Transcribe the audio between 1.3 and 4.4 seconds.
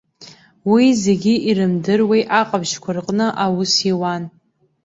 ирымдыруеи, аҟаԥшьқәа рҟны аус иуан.